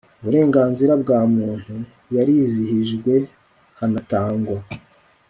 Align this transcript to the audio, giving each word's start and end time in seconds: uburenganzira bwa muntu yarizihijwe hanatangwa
uburenganzira 0.19 0.93
bwa 1.01 1.19
muntu 1.35 1.75
yarizihijwe 2.15 3.13
hanatangwa 3.79 4.57